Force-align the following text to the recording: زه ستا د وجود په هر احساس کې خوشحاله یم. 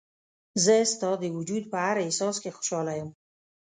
زه 0.63 0.75
ستا 0.93 1.09
د 1.21 1.25
وجود 1.37 1.63
په 1.71 1.77
هر 1.85 1.95
احساس 2.05 2.35
کې 2.43 2.55
خوشحاله 2.55 2.93
یم. 2.99 3.09